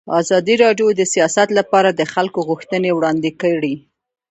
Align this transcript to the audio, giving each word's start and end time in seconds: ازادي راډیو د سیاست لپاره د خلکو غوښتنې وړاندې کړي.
ازادي 0.21 0.55
راډیو 0.63 0.87
د 0.95 1.01
سیاست 1.13 1.49
لپاره 1.59 1.89
د 1.93 2.01
خلکو 2.13 2.39
غوښتنې 2.49 2.89
وړاندې 2.93 3.31
کړي. 3.41 3.73